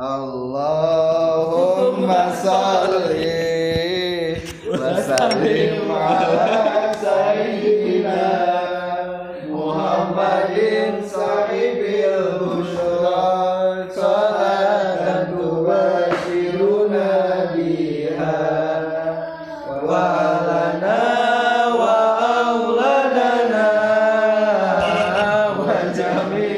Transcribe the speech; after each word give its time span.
اللهم 0.00 1.66
صل 2.42 2.94
وسلم 4.70 5.90
على 5.90 6.94
سيدنا 7.02 8.30
محمد 9.50 10.54
صاحب 11.14 11.82
البشرى. 12.14 13.26
صلاة 13.90 15.04
تبشرنا 15.34 17.10
بها 17.54 18.38
وأهلنا 19.82 21.02
وأولادنا 21.80 23.66
وجميع 25.58 26.57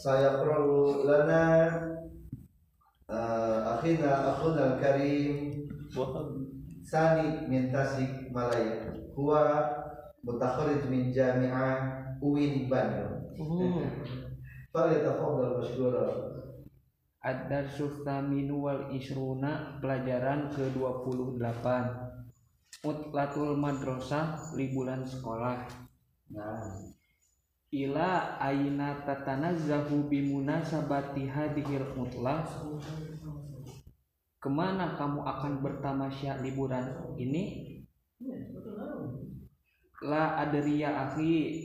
saya 0.00 0.40
perlu 0.40 1.04
lana 1.04 1.44
uh, 3.04 3.76
akhina 3.76 4.32
akhuna 4.32 4.80
karim 4.80 5.52
Sani 6.80 7.44
min 7.52 7.68
Tasik 7.68 8.32
Malaya 8.32 8.96
Huwa 9.12 9.68
mutakharij 10.24 10.88
min 10.88 11.12
Jami'ah 11.12 12.16
UIN 12.24 12.72
Bandung. 12.72 13.28
Falyatafaddal 14.72 15.60
masykura 15.60 16.06
Ad-Darsus 17.20 18.00
Taminu 18.00 18.64
wal 18.64 18.88
Isruna 18.96 19.76
pelajaran 19.84 20.48
ke-28 20.56 21.66
Mutlatul 22.80 23.60
Madrasah 23.60 24.56
liburan 24.56 25.04
sekolah. 25.04 25.68
Nah 26.32 26.96
Ila 27.70 28.34
aina 28.42 28.98
tatanazzahu 29.06 30.10
bimunasabati 30.10 31.30
hadhil 31.30 31.86
mutlah? 31.94 32.42
Ke 34.42 34.50
mana 34.50 34.98
kamu 34.98 35.22
akan 35.22 35.62
bertamasya 35.62 36.42
liburan 36.42 37.14
ini? 37.14 37.78
La 40.02 40.42
adriya 40.42 41.14
akhi 41.14 41.62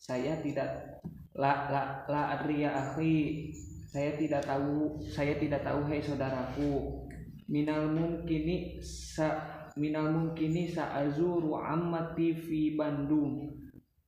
Saya 0.00 0.40
tidak 0.40 1.02
La 1.36 1.68
la 1.68 1.82
la 2.08 2.22
adriya 2.40 2.72
akhi 2.72 3.52
Saya 3.92 4.16
tidak 4.16 4.48
tahu 4.48 4.96
Saya 5.04 5.36
tidak 5.36 5.60
tahu 5.60 5.84
hai 5.92 6.00
saudaraku. 6.00 7.04
Minal 7.52 7.92
mungkini 7.92 8.80
sa 8.80 9.44
Minal 9.76 10.08
mungkini 10.08 10.72
sa'azuru 10.72 11.52
ammati 11.60 12.32
fi 12.32 12.72
Bandung 12.80 13.63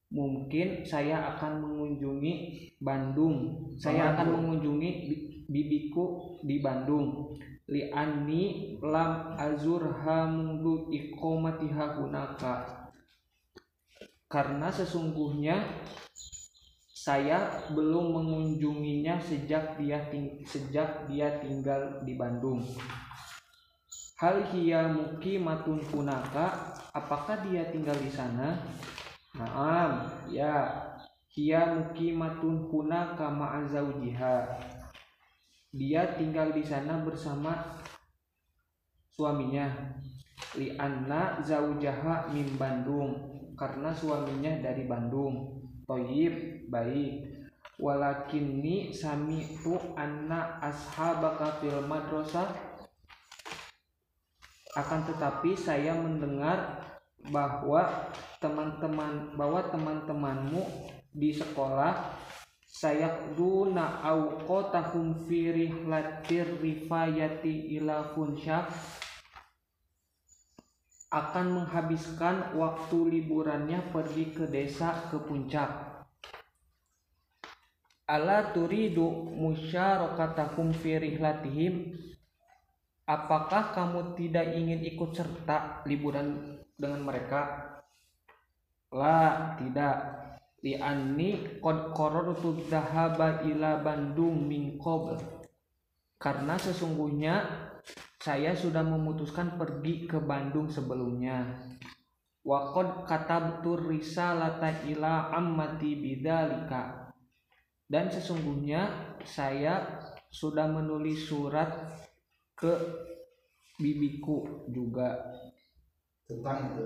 Mungkin 0.06 0.86
saya 0.86 1.34
akan 1.34 1.66
mengunjungi 1.66 2.34
Bandung. 2.78 3.70
Saya 3.74 4.14
akan 4.14 4.38
mengunjungi 4.38 4.90
bi- 5.10 5.24
bibiku 5.50 6.38
di 6.46 6.62
Bandung. 6.62 7.34
Li'anni 7.66 8.78
lam 8.78 9.34
azurha 9.34 10.30
mundu 10.30 10.86
iqamatiha 10.94 11.98
hunaka 11.98 12.86
karena 14.26 14.70
sesungguhnya 14.70 15.82
saya 16.90 17.62
belum 17.70 18.18
mengunjunginya 18.18 19.22
sejak 19.22 19.78
dia 19.78 20.10
ting- 20.10 20.42
sejak 20.42 21.06
dia 21.06 21.38
tinggal 21.38 22.02
di 22.02 22.18
Bandung. 22.18 22.66
Hal 24.18 24.50
hiya 24.50 24.90
muqimatun 24.90 25.78
hunaka? 25.92 26.74
Apakah 26.90 27.46
dia 27.46 27.70
tinggal 27.70 27.94
di 28.02 28.10
sana 28.10 28.58
Naam 29.36 30.08
ya. 30.32 30.84
Hiya 31.36 31.76
muqimatun 31.76 32.72
hunaka 32.72 33.28
ma'a 33.28 33.68
zaujiha 33.68 34.56
dia 35.76 36.16
tinggal 36.16 36.56
di 36.56 36.64
sana 36.64 37.04
bersama 37.04 37.52
suaminya. 39.12 39.68
Lianna 40.56 41.44
zaujaha 41.44 42.32
min 42.32 42.48
Bandung 42.56 43.12
karena 43.52 43.92
suaminya 43.92 44.56
dari 44.64 44.88
Bandung. 44.88 45.60
Toyib 45.84 46.66
baik. 46.72 47.36
Walakinni 47.76 48.88
sami'tu 48.88 49.76
anna 50.00 50.56
ashabaka 50.64 51.60
fil 51.60 51.84
madrasah. 51.84 52.48
Akan 54.72 55.04
tetapi 55.04 55.52
saya 55.52 55.92
mendengar 55.92 56.80
bahwa 57.28 58.08
teman-teman 58.40 59.32
bahwa 59.36 59.64
teman-temanmu 59.72 60.62
di 61.16 61.32
sekolah 61.32 62.12
sayakduna 62.68 64.04
awqatahum 64.04 65.24
fi 65.24 65.48
rihlatir 65.54 66.60
rifayati 66.60 67.80
ila 67.80 68.12
funsyah 68.12 68.68
akan 71.08 71.46
menghabiskan 71.62 72.52
waktu 72.58 72.98
liburannya 73.16 73.80
pergi 73.94 74.36
ke 74.36 74.44
desa 74.50 75.08
ke 75.08 75.16
puncak. 75.22 76.04
Ala 78.06 78.52
turidu 78.52 79.32
musyarakatahum 79.34 80.76
fi 80.76 81.00
rihlatihim? 81.00 81.96
Apakah 83.06 83.70
kamu 83.70 84.18
tidak 84.18 84.50
ingin 84.58 84.82
ikut 84.82 85.14
serta 85.14 85.86
liburan 85.86 86.58
dengan 86.74 87.06
mereka 87.06 87.65
la 88.92 89.54
tidak. 89.58 89.96
Li'anni 90.66 91.62
qad 91.62 91.94
qarartu 91.94 92.58
dhahaba 92.66 93.46
ila 93.46 93.78
Bandung 93.86 94.50
min 94.50 94.80
karena 96.16 96.56
sesungguhnya 96.56 97.44
saya 98.18 98.56
sudah 98.56 98.82
memutuskan 98.82 99.60
pergi 99.60 100.08
ke 100.10 100.18
Bandung 100.18 100.66
sebelumnya. 100.66 101.60
Wa 102.42 102.74
qad 102.74 103.06
katabtu 103.06 103.78
risalata 103.78 104.82
ila 104.90 105.30
ammati 105.30 105.98
bidzalika 106.02 107.14
dan 107.86 108.10
sesungguhnya 108.10 109.14
saya 109.22 110.02
sudah 110.30 110.66
menulis 110.66 111.30
surat 111.30 111.70
ke 112.58 112.74
bibiku 113.78 114.66
juga. 114.66 115.14
Tentang 116.26 116.74
itu 116.74 116.84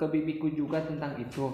ke 0.00 0.08
bibiku 0.08 0.48
juga 0.48 0.80
tentang 0.80 1.20
itu. 1.20 1.52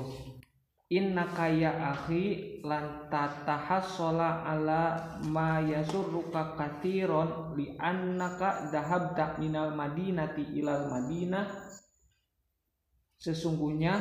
Inna 0.87 1.27
kaya 1.27 1.83
akhi 1.99 2.62
lan 2.62 3.11
tatahassola 3.11 4.47
ala 4.47 4.83
ma 5.27 5.59
yasurruka 5.59 6.55
katiron 6.55 7.59
li 7.59 7.75
annaka 7.75 8.71
dhahabta 8.71 9.43
minal 9.43 9.75
madinati 9.75 10.47
ilal 10.55 10.87
madinah. 10.87 11.75
Sesungguhnya 13.19 13.99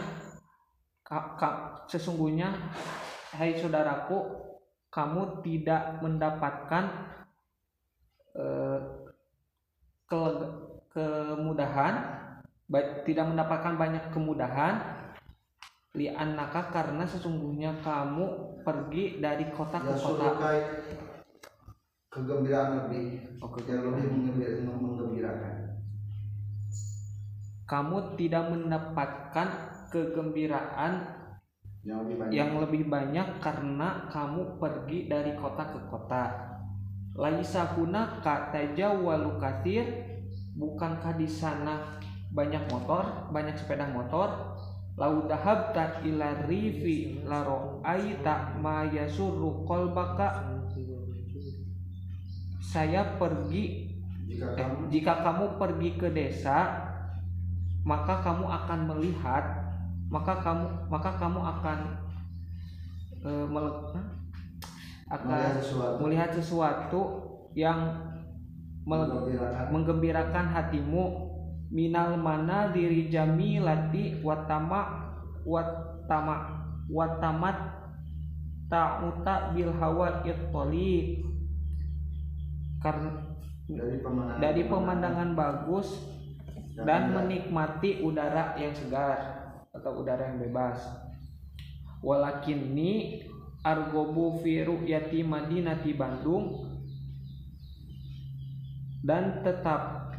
ka- 1.02 1.34
ka- 1.42 1.90
sesungguhnya 1.90 2.54
hai 3.34 3.58
saudaraku 3.58 4.46
kamu 4.94 5.42
tidak 5.42 6.06
mendapatkan 6.06 6.86
eh, 8.38 8.80
keleg- 10.06 10.54
kemudahan 10.94 12.15
ba- 12.66 13.02
tidak 13.06 13.26
mendapatkan 13.32 13.74
banyak 13.76 14.04
kemudahan. 14.12 14.76
Li'annaka 15.96 16.76
karena 16.76 17.08
sesungguhnya 17.08 17.80
kamu 17.80 18.60
pergi 18.68 19.24
dari 19.24 19.48
kota 19.56 19.80
ke 19.80 19.94
kota. 19.96 20.28
Kegembiraan 22.12 22.72
lebih. 22.88 23.40
Oke. 23.40 23.64
Yang 23.64 23.82
lebih 23.92 24.06
mengembir- 24.12 24.60
menggembirakan 24.64 25.66
kamu 27.66 28.14
tidak 28.14 28.54
mendapatkan 28.54 29.48
kegembiraan 29.90 30.94
Yang 31.82 31.98
lebih 32.02 32.16
banyak. 32.18 32.34
yang 32.34 32.52
lebih 32.62 32.84
banyak 32.90 33.28
karena 33.42 33.90
kamu 34.10 34.62
pergi 34.62 35.10
dari 35.10 35.34
kota 35.38 35.74
ke 35.74 35.80
kota. 35.90 36.24
Laisa 37.18 37.74
hunaka 37.74 38.54
tajawwalu 38.54 39.38
katsir. 39.42 39.86
Bukankah 40.56 41.20
di 41.20 41.28
sana 41.28 42.00
banyak 42.36 42.64
motor 42.68 43.32
banyak 43.32 43.56
sepeda 43.56 43.88
motor 43.96 44.60
lau 45.00 45.24
dahabta 45.28 46.04
ila 46.04 46.48
rifi 46.48 47.24
la 47.24 47.44
ra'aita 47.48 48.60
ma 48.60 48.84
yasurru 48.92 49.64
qalbaka 49.64 50.56
saya 52.60 53.16
pergi 53.16 53.96
Jika 54.26 54.52
eh, 54.52 54.56
kamu 54.58 54.76
jika 54.92 55.14
kamu 55.24 55.46
pergi 55.56 55.90
ke 55.96 56.08
desa 56.12 56.86
maka 57.88 58.20
kamu 58.20 58.44
akan 58.44 58.80
melihat 58.92 59.46
maka 60.12 60.34
kamu 60.44 60.66
maka 60.92 61.12
kamu 61.16 61.40
akan 61.40 61.80
hah? 63.26 64.06
akan 65.06 65.30
Melihat 65.30 65.56
sesuatu. 65.62 65.98
melihat 66.02 66.30
sesuatu 66.34 67.02
yang 67.56 67.80
menggembirakan 69.72 70.46
hatimu 70.52 71.25
minal 71.74 72.18
mana 72.18 72.70
diri 72.70 73.10
jamilati 73.10 74.22
watama 74.22 75.14
watama 75.46 76.36
watamat 76.90 77.58
ta'uta 78.70 79.54
bil 79.54 79.74
hawa 79.78 80.22
ittoli 80.26 81.22
karena 82.82 83.10
dari 83.66 83.98
pemandangan 83.98 84.42
dari 84.42 84.62
pemandangan. 84.66 85.30
bagus 85.34 85.90
dan 86.76 87.16
menikmati 87.16 88.04
udara 88.04 88.54
yang 88.60 88.76
segar 88.76 89.20
atau 89.72 90.04
udara 90.04 90.28
yang 90.28 90.44
bebas. 90.44 90.78
Walakinni 92.06 93.26
argobu 93.66 94.44
fi 94.44 94.62
ru'yati 94.62 95.26
madinati 95.26 95.96
Bandung 95.98 96.70
dan 99.02 99.42
tetap 99.42 100.14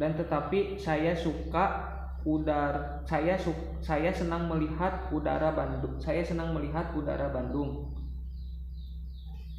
dan 0.00 0.16
tetapi 0.16 0.80
saya 0.80 1.12
suka 1.12 1.92
udara 2.24 3.04
saya 3.04 3.36
su, 3.36 3.52
saya 3.84 4.08
senang 4.08 4.48
melihat 4.48 5.12
udara 5.12 5.52
Bandung 5.52 6.00
saya 6.00 6.24
senang 6.24 6.56
melihat 6.56 6.96
udara 6.96 7.28
Bandung. 7.28 7.92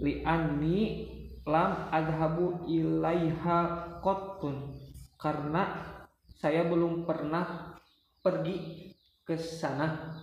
Li'anni 0.01 1.05
lam 1.45 1.93
adhabu 1.93 2.65
ilaiha 2.65 3.59
qattun 4.01 4.81
karena 5.21 5.93
saya 6.41 6.65
belum 6.65 7.05
pernah 7.05 7.77
pergi 8.25 8.89
ke 9.21 9.37
sana. 9.37 10.17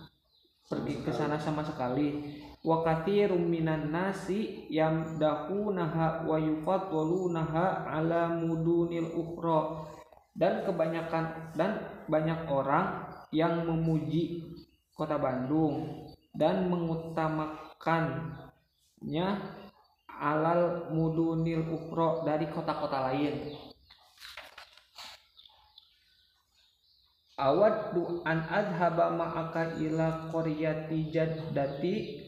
Pergi 0.67 1.01
ke 1.01 1.09
sana 1.15 1.39
sama 1.39 1.63
sekali. 1.63 2.35
Wa 2.59 2.83
katsirum 2.83 3.39
minan 3.39 3.89
nasi 3.89 4.67
yamdahunaha 4.67 6.27
wa 6.27 6.35
yufaddalunaha 6.35 7.87
ala 7.87 8.35
mudunil 8.35 9.15
ukhra 9.15 9.87
dan 10.37 10.65
kebanyakan 10.65 11.53
dan 11.57 11.79
banyak 12.09 12.49
orang 12.49 13.05
yang 13.29 13.65
memuji 13.65 14.43
kota 14.93 15.15
Bandung 15.15 16.05
dan 16.35 16.67
mengutamakannya 16.69 19.29
alal 20.19 20.91
mudunil 20.91 21.63
ukhra 21.71 22.27
dari 22.27 22.51
kota-kota 22.51 23.07
lain. 23.11 23.55
Awaddu 27.39 28.19
an 28.27 28.43
adhaba 28.51 29.15
ma'aka 29.15 29.79
ila 29.79 30.27
qaryati 30.27 31.07
jaddati. 31.07 32.27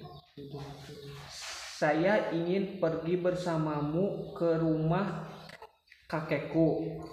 Saya 1.76 2.32
ingin 2.32 2.80
pergi 2.80 3.20
bersamamu 3.20 4.32
ke 4.32 4.56
rumah 4.56 5.28
kakekku 6.08 7.04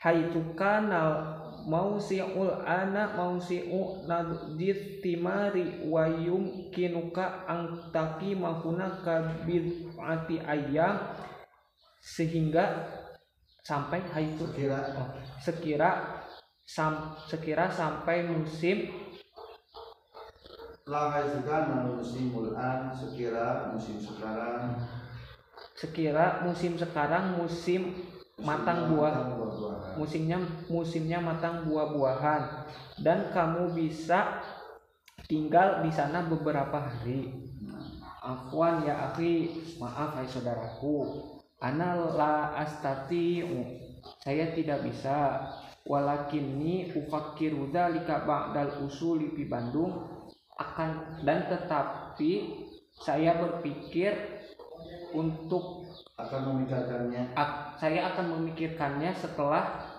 haitu 0.00 0.40
kanal 0.56 1.40
mausi'ul 1.68 2.64
ana 2.64 3.12
mausi'u 3.12 4.08
nadjit 4.08 5.04
timari 5.04 5.84
wa 5.84 6.08
yumkinuka 6.08 7.44
angtaki 7.44 8.32
mahunaka 8.32 9.44
bid'ati 9.44 10.40
ayam 10.40 10.96
sehingga 12.00 12.88
sampai 13.60 14.00
haitu. 14.08 14.48
Sekira. 14.48 14.80
Oh, 14.96 15.08
sekira 15.36 15.90
sam, 16.64 17.14
sekira 17.28 17.68
sampai 17.68 18.24
musim. 18.24 18.88
Lahai 20.88 21.28
sekarang 21.28 21.92
musim 21.94 22.34
an 22.56 22.90
sekira 22.96 23.70
musim 23.70 24.00
sekarang. 24.00 24.74
Sekira 25.76 26.42
musim 26.42 26.74
sekarang 26.74 27.36
musim 27.38 27.94
matang 28.40 28.90
buah. 28.90 29.12
matang 29.12 29.38
buah-buahan. 29.38 29.69
Musimnya 30.00 30.40
musimnya 30.72 31.20
matang 31.20 31.68
buah-buahan. 31.68 32.72
Dan 33.04 33.28
kamu 33.36 33.76
bisa 33.76 34.40
tinggal 35.28 35.84
di 35.84 35.92
sana 35.92 36.24
beberapa 36.24 36.80
hari. 36.80 37.52
Afwan 38.20 38.84
ya 38.88 39.12
akhi 39.12 39.60
maaf 39.76 40.16
hai 40.16 40.24
saudaraku. 40.24 41.28
Ana 41.60 41.96
la 42.16 42.56
astati 42.56 43.44
saya 44.24 44.56
tidak 44.56 44.88
bisa. 44.88 45.44
Walakinni 45.80 46.92
ufakkiru 46.92 47.72
dzalika 47.72 48.28
ba'dal 48.28 48.84
usuli 48.84 49.32
di 49.32 49.48
Bandung. 49.48 50.08
Akan 50.60 51.20
dan 51.24 51.48
tetapi 51.48 52.52
saya 52.92 53.40
berpikir 53.40 54.12
untuk 55.16 55.88
akan 56.20 56.40
memikirkannya. 56.52 57.32
Ak- 57.32 57.80
saya 57.80 58.12
akan 58.12 58.36
memikirkannya 58.36 59.16
setelah 59.16 59.89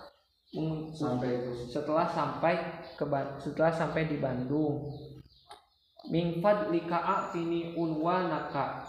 sampai 0.92 1.31
setelah 1.71 2.07
sampai 2.12 2.59
ke 3.00 3.06
setelah 3.39 3.71
sampai 3.71 4.12
di 4.12 4.19
Bandung. 4.19 4.92
Mingfad 6.12 6.74
lika 6.74 7.31
tini 7.31 7.77
unwanaka. 7.77 8.83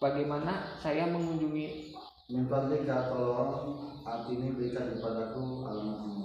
Bagaimana 0.00 0.78
saya 0.80 1.08
mengunjungi 1.08 1.96
minta 2.28 2.68
jika 2.68 3.08
tolong 3.08 3.96
ini 4.28 4.52
berikan 4.52 4.92
kepadaku 4.92 5.64
alamatmu 5.64 6.16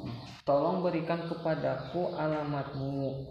tolong 0.41 0.81
berikan 0.81 1.29
kepadaku 1.29 2.17
alamatmu. 2.17 3.29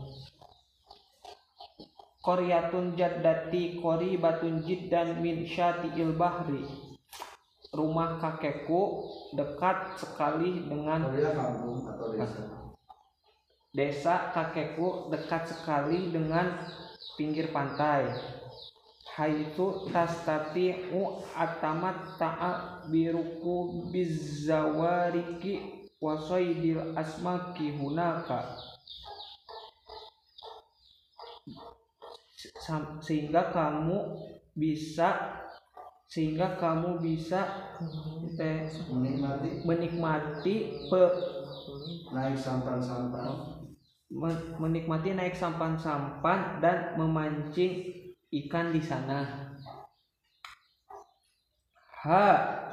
Koryatun 2.21 2.95
jaddati 3.01 3.81
kori 3.81 4.21
batun 4.21 4.61
jiddan 4.61 5.25
min 5.25 5.49
syati'il 5.49 6.15
bahri. 6.15 6.63
Rumah 7.71 8.19
kakekku 8.19 9.07
dekat 9.39 9.95
sekali 9.95 10.67
dengan 10.67 11.07
kampung 11.07 11.87
atau 11.87 12.11
desa 12.11 12.43
Desa 13.71 14.35
kakekku 14.35 15.15
dekat 15.15 15.47
sekali 15.47 16.11
dengan 16.11 16.59
pinggir 17.15 17.55
pantai. 17.55 18.11
Haitu 19.15 19.87
tastati'u 19.95 21.23
atamat 21.39 22.19
ta'a 22.19 22.83
biruku 22.91 23.87
bizawariki 23.95 25.87
wasoidil 26.03 26.99
asmaki 26.99 27.71
hunaka. 27.79 28.59
Sehingga 33.07 33.55
kamu 33.55 34.19
bisa 34.59 35.39
sehingga 36.11 36.59
kamu 36.59 36.99
bisa 37.07 37.41
eh, 38.39 38.67
menikmati 38.91 39.49
menikmati 39.69 40.55
pe- 40.91 41.17
naik 42.15 42.37
sampan-sampan 42.37 43.29
men- 44.21 44.47
menikmati 44.63 45.11
naik 45.15 45.35
sampan-sampan 45.39 46.59
dan 46.63 46.79
memancing 46.99 47.73
ikan 48.31 48.67
di 48.75 48.83
sana. 48.83 49.21
Ha 52.03 52.25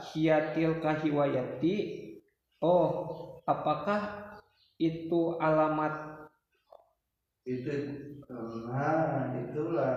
hiyatil 0.10 0.74
kahiwayati. 0.84 1.76
Oh, 2.64 2.88
apakah 3.46 4.02
itu 4.82 5.22
alamat 5.38 5.94
itu 7.48 7.72
nah 8.68 9.32
itulah 9.42 9.96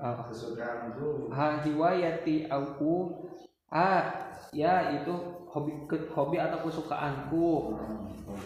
kesukaanku 0.00 1.28
ha 1.30 1.60
hiwayati 1.60 2.48
aku? 2.48 3.26
Ah, 3.70 4.34
ya 4.50 4.98
itu 4.98 5.14
hobi 5.46 5.86
ke- 5.86 6.10
hobi 6.10 6.42
atau 6.42 6.66
kesukaanku. 6.66 7.78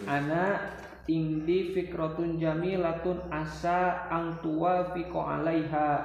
Ana 0.05 0.61
indi 1.09 1.73
fikrotun 1.73 2.37
jamilatun 2.41 3.29
asa 3.29 4.09
ang 4.09 4.41
tua 4.41 4.93
fiko 4.93 5.21
alaiha 5.21 6.01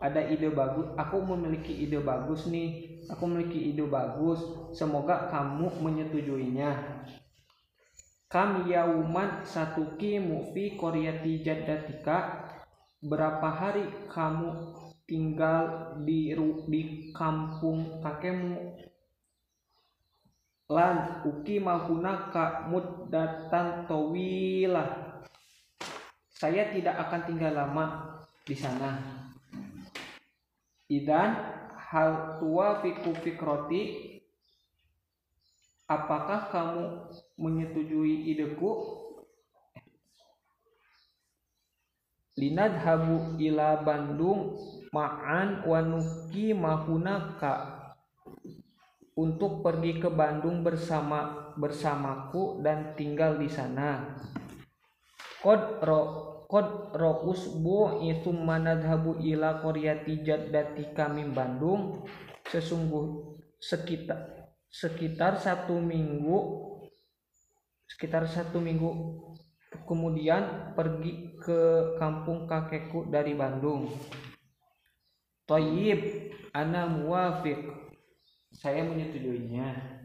ada 0.00 0.20
ide 0.20 0.48
bagus 0.52 0.88
aku 0.96 1.16
memiliki 1.24 1.72
ide 1.72 2.00
bagus 2.00 2.48
nih 2.48 3.00
aku 3.08 3.24
memiliki 3.24 3.72
ide 3.72 3.84
bagus 3.88 4.40
semoga 4.72 5.28
kamu 5.28 5.68
menyetujuinya 5.80 6.72
kam 8.32 8.64
yauman 8.68 9.44
satuki 9.44 10.18
mufi 10.18 10.74
koryati 10.80 11.44
jaddatika 11.44 12.48
berapa 13.04 13.48
hari 13.52 13.84
kamu 14.08 14.72
tinggal 15.04 15.92
di 16.08 16.32
di 16.72 16.82
kampung 17.12 18.00
kakekmu? 18.00 18.80
Lan 20.72 21.20
uki 21.28 21.60
mahunaka 21.60 22.72
muddatan 22.72 23.84
tawilah 23.84 25.20
saya 26.32 26.72
tidak 26.72 26.96
akan 26.96 27.20
tinggal 27.28 27.52
lama 27.52 27.84
di 28.48 28.56
sana. 28.56 28.96
Idan 30.88 31.36
hal 31.76 32.40
tua 32.40 32.80
fiku 32.80 33.12
fikroti 33.20 34.12
apakah 35.84 36.48
kamu 36.48 36.84
menyetujui 37.36 38.32
ideku 38.32 39.03
linadhabu 42.34 43.38
ila 43.38 43.82
Bandung 43.82 44.58
ma'an 44.90 45.62
wanuki 45.66 46.54
mahunaka 46.54 47.82
untuk 49.14 49.62
pergi 49.62 50.02
ke 50.02 50.10
Bandung 50.10 50.66
bersama 50.66 51.50
bersamaku 51.54 52.58
dan 52.62 52.98
tinggal 52.98 53.38
di 53.38 53.46
sana. 53.46 54.18
Kod 55.38 55.82
ro 55.86 56.02
kod 56.50 56.94
ro 56.94 57.22
usbu 57.30 58.02
itu 58.02 58.34
manadhabu 58.34 59.22
ila 59.22 59.62
koryati 59.62 60.26
jaddati 60.26 60.90
kami 60.94 61.30
Bandung 61.30 62.02
sesungguh 62.50 63.38
sekitar 63.62 64.50
sekitar 64.68 65.38
satu 65.38 65.78
minggu 65.78 66.38
sekitar 67.86 68.26
satu 68.26 68.58
minggu 68.58 68.90
kemudian 69.82 70.72
pergi 70.78 71.34
ke 71.42 71.94
kampung 71.98 72.46
kakekku 72.46 73.10
dari 73.10 73.34
Bandung. 73.34 73.90
Toyib, 75.44 76.30
ana 76.54 76.86
muwafiq. 76.86 77.60
Saya 78.54 78.86
menyetujuinya. 78.86 80.00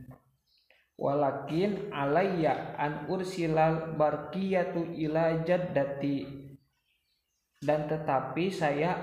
Walakin 1.00 1.94
alayya 1.96 2.76
an 2.76 3.08
ursilal 3.08 3.96
barqiyatu 3.96 4.90
ila 5.00 5.46
jaddati. 5.48 6.28
Dan 7.62 7.88
tetapi 7.88 8.52
saya 8.52 8.98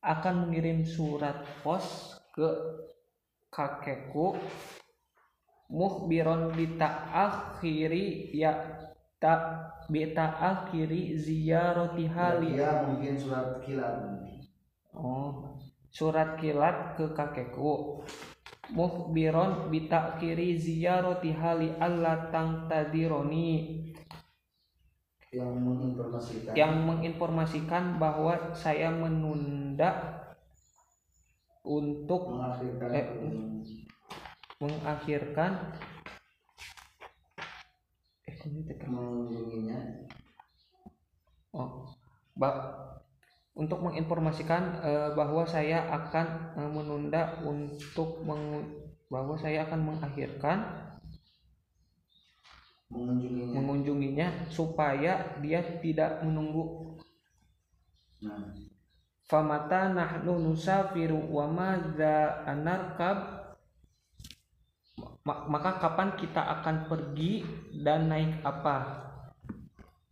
akan 0.00 0.48
mengirim 0.48 0.82
surat 0.82 1.44
pos 1.60 2.16
ke 2.32 2.48
kakekku 3.52 4.38
muhbiron 5.70 6.50
bita'akhiri 6.50 8.34
ya 8.34 8.80
tak 9.20 9.40
bita'akhiri 9.92 11.12
ziyarati 11.14 12.08
hali 12.08 12.56
Ya 12.56 12.88
mungkin 12.88 13.14
surat 13.20 13.60
kilat. 13.60 14.00
oh 14.96 15.60
surat 15.92 16.40
kilat 16.40 16.96
ke 16.96 17.12
kakekku 17.12 18.00
muhbiron 18.72 19.68
bita'akhiri 19.68 20.56
ziyarati 20.56 21.36
hali 21.36 21.68
Allah 21.76 22.32
tang 22.32 22.64
tadironi 22.64 23.76
yang 25.30 25.52
menginformasikan 25.62 26.52
yang 26.58 26.74
menginformasikan 26.88 28.00
bahwa 28.00 28.50
saya 28.56 28.88
menunda 28.90 30.16
untuk 31.62 32.34
mengakhirkan 32.34 32.88
Eh, 32.96 33.06
mengakhirkan. 34.58 35.52
Mengunjunginya. 38.88 39.78
Oh, 41.50 41.90
ba- 42.38 42.78
untuk 43.58 43.82
menginformasikan 43.82 44.80
eh, 44.80 45.10
bahwa 45.12 45.42
saya 45.44 45.84
akan 45.90 46.26
eh, 46.56 46.70
menunda 46.70 47.22
untuk 47.44 48.22
mengu- 48.24 48.94
bahwa 49.10 49.34
saya 49.34 49.66
akan 49.66 49.80
mengakhirkan 49.90 50.58
mengunjunginya. 52.90 53.54
mengunjunginya 53.58 54.28
supaya 54.48 55.38
dia 55.42 55.60
tidak 55.82 56.22
menunggu. 56.22 56.96
Nah. 58.22 58.54
Famata 59.30 59.94
nahnu 59.94 60.42
nusafiru 60.42 61.30
wa 61.30 61.46
madza 61.46 62.42
anarkab 62.50 63.39
maka 65.24 65.76
kapan 65.76 66.16
kita 66.16 66.40
akan 66.40 66.88
pergi 66.88 67.44
dan 67.76 68.08
naik 68.08 68.40
apa? 68.40 69.08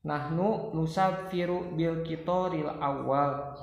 Nahnu 0.04 0.76
nusafiru 0.76 1.72
bil 1.72 2.04
kitoril 2.04 2.68
awal. 2.68 3.56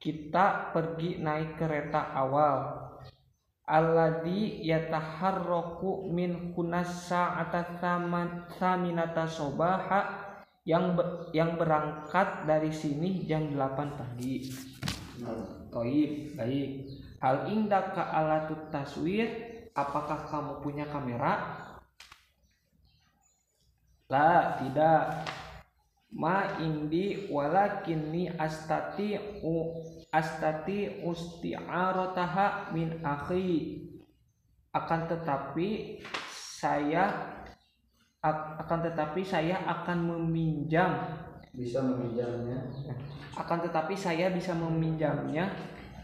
Kita 0.00 0.72
pergi 0.72 1.20
naik 1.20 1.60
kereta 1.60 2.16
awal. 2.16 2.88
Alladhi 3.66 4.62
yataharraku 4.62 6.06
min 6.08 6.54
kunas 6.54 7.10
sa'ata 7.10 7.82
thaminata 8.56 9.26
sobaha 9.26 10.26
yang 10.66 10.94
ber- 10.94 11.30
yang 11.30 11.58
berangkat 11.58 12.46
dari 12.46 12.70
sini 12.70 13.26
jam 13.26 13.54
8 13.54 13.98
pagi. 13.98 14.50
Nah 15.22 15.66
Toib, 15.70 16.34
baik. 16.38 16.88
Hal 17.20 17.50
indaka 17.50 18.06
alatut 18.12 18.70
taswir, 18.70 19.45
apakah 19.76 20.24
kamu 20.26 20.52
punya 20.64 20.88
kamera? 20.88 21.62
La, 24.08 24.56
tidak. 24.58 25.28
Ma 26.16 26.56
indi 26.64 27.28
walakinni 27.28 28.32
astati 28.40 29.20
u 29.44 29.84
astati 30.08 31.04
usti'arataha 31.04 32.72
min 32.72 33.04
akhi. 33.04 33.84
Akan 34.72 35.04
tetapi 35.12 36.00
saya 36.32 37.36
ak- 38.26 38.66
akan 38.66 38.80
tetapi 38.90 39.20
saya 39.22 39.60
akan 39.62 39.98
meminjam 40.16 40.90
bisa 41.56 41.80
meminjamnya 41.80 42.68
akan 43.32 43.58
tetapi 43.64 43.94
saya 43.96 44.28
bisa 44.28 44.52
meminjamnya 44.52 45.48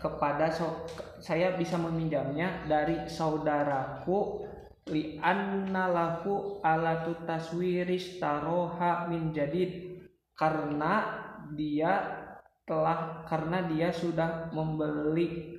kepada 0.03 0.51
so- 0.51 0.83
saya 1.23 1.55
bisa 1.55 1.79
meminjamnya 1.79 2.67
dari 2.67 3.07
saudaraku 3.07 4.43
li 4.91 5.23
anna 5.23 5.87
lahu 5.87 6.59
alatu 6.59 7.23
taswiris 7.23 8.19
taroha 8.19 9.07
min 9.07 9.31
jadid 9.31 10.03
karena 10.35 11.23
dia 11.55 12.19
telah 12.67 13.23
karena 13.31 13.63
dia 13.71 13.95
sudah 13.95 14.51
membeli 14.51 15.55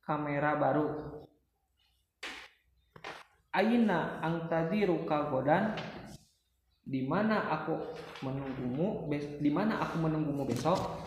kamera 0.00 0.56
baru. 0.56 0.88
Aina 3.52 4.18
angtadiru 4.24 5.04
kagodan? 5.04 5.76
Di 6.84 7.00
mana 7.08 7.48
aku 7.48 7.80
menunggumu 8.20 9.08
di 9.40 9.48
mana 9.48 9.80
aku 9.80 10.04
menunggumu 10.04 10.44
besok 10.44 11.00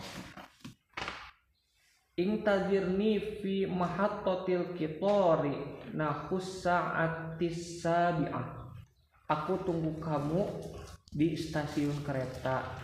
Ingtazirni 2.18 3.38
fi 3.38 3.62
mahattotil 3.62 4.74
kitori 4.74 5.54
nahus 5.94 6.66
sa'atis 6.66 7.78
sabi'ah 7.78 8.74
Aku 9.30 9.62
tunggu 9.62 10.02
kamu 10.02 10.42
di 11.14 11.38
stasiun 11.38 11.94
kereta 12.02 12.74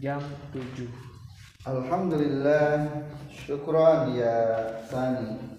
jam 0.00 0.24
7 0.56 0.88
Alhamdulillah 1.68 3.04
syukran 3.28 4.16
ya 4.16 4.40
Sani 4.88 5.57